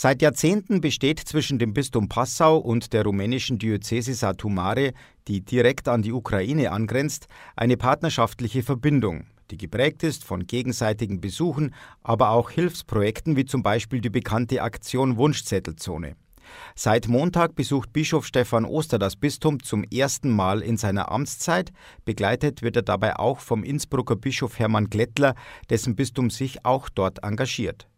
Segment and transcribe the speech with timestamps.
[0.00, 4.92] Seit Jahrzehnten besteht zwischen dem Bistum Passau und der rumänischen Diözese Satu Mare,
[5.26, 11.74] die direkt an die Ukraine angrenzt, eine partnerschaftliche Verbindung, die geprägt ist von gegenseitigen Besuchen,
[12.04, 16.14] aber auch Hilfsprojekten wie zum Beispiel die bekannte Aktion Wunschzettelzone.
[16.76, 21.72] Seit Montag besucht Bischof Stefan Oster das Bistum zum ersten Mal in seiner Amtszeit.
[22.04, 25.34] Begleitet wird er dabei auch vom Innsbrucker Bischof Hermann Glättler,
[25.70, 27.88] dessen Bistum sich auch dort engagiert.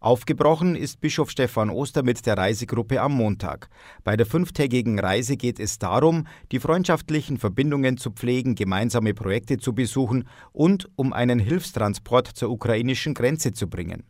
[0.00, 3.68] Aufgebrochen ist Bischof Stefan Oster mit der Reisegruppe am Montag.
[4.04, 9.74] Bei der fünftägigen Reise geht es darum, die freundschaftlichen Verbindungen zu pflegen, gemeinsame Projekte zu
[9.74, 14.04] besuchen und um einen Hilfstransport zur ukrainischen Grenze zu bringen.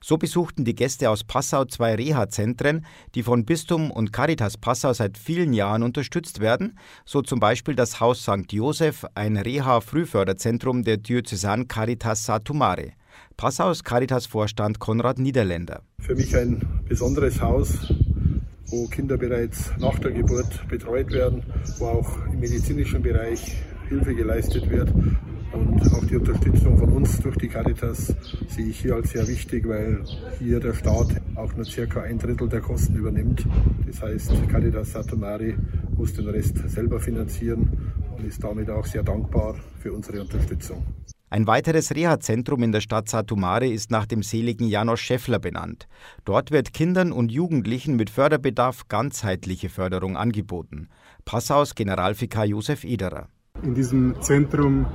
[0.00, 5.16] So besuchten die Gäste aus Passau zwei Reha-Zentren, die von Bistum und Caritas Passau seit
[5.16, 8.52] vielen Jahren unterstützt werden, so zum Beispiel das Haus St.
[8.52, 12.94] Josef, ein Reha-Frühförderzentrum der Diözesan Caritas Satumare.
[13.36, 15.82] Passaus Caritas-Vorstand Konrad Niederländer.
[16.00, 17.92] Für mich ein besonderes Haus,
[18.66, 21.42] wo Kinder bereits nach der Geburt betreut werden,
[21.78, 23.56] wo auch im medizinischen Bereich
[23.88, 24.92] Hilfe geleistet wird.
[25.52, 28.14] Und auch die Unterstützung von uns durch die Caritas
[28.48, 30.04] sehe ich hier als sehr wichtig, weil
[30.38, 33.46] hier der Staat auch nur circa ein Drittel der Kosten übernimmt.
[33.86, 35.56] Das heißt, Caritas Satomari
[35.96, 40.84] muss den Rest selber finanzieren und ist damit auch sehr dankbar für unsere Unterstützung.
[41.30, 45.86] Ein weiteres Reha-Zentrum in der Stadt Satumare ist nach dem seligen Janosch Schäffler benannt.
[46.24, 50.88] Dort wird Kindern und Jugendlichen mit Förderbedarf ganzheitliche Förderung angeboten.
[51.26, 53.28] Passaus Generalvikar Josef Ederer.
[53.62, 54.86] In diesem Zentrum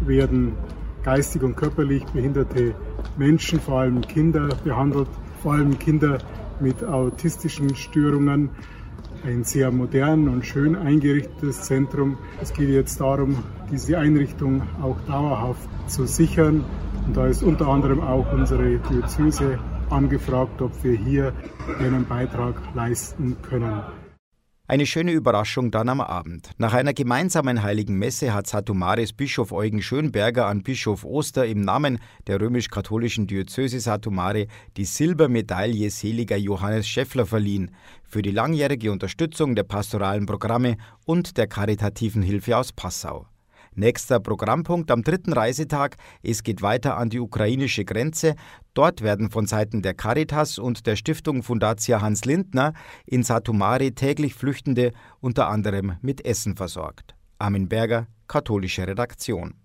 [0.00, 0.54] werden
[1.02, 2.74] geistig und körperlich behinderte
[3.18, 5.08] Menschen, vor allem Kinder, behandelt,
[5.42, 6.18] vor allem Kinder
[6.60, 8.50] mit autistischen Störungen
[9.24, 12.18] ein sehr modern und schön eingerichtetes Zentrum.
[12.40, 16.64] Es geht jetzt darum, diese Einrichtung auch dauerhaft zu sichern.
[17.06, 19.58] Und da ist unter anderem auch unsere Diözese
[19.90, 21.32] angefragt, ob wir hier
[21.78, 23.82] einen Beitrag leisten können.
[24.72, 26.52] Eine schöne Überraschung dann am Abend.
[26.56, 31.98] Nach einer gemeinsamen heiligen Messe hat Satumares Bischof Eugen Schönberger an Bischof Oster im Namen
[32.26, 34.46] der römisch-katholischen Diözese Satumare
[34.78, 41.48] die Silbermedaille seliger Johannes Schäffler verliehen für die langjährige Unterstützung der pastoralen Programme und der
[41.48, 43.26] karitativen Hilfe aus Passau.
[43.74, 45.96] Nächster Programmpunkt am dritten Reisetag.
[46.22, 48.34] Es geht weiter an die ukrainische Grenze.
[48.74, 52.74] Dort werden von Seiten der Caritas und der Stiftung Fundatia Hans Lindner
[53.06, 57.14] in Satumari täglich Flüchtende unter anderem mit Essen versorgt.
[57.38, 59.62] Armin Berger, katholische Redaktion.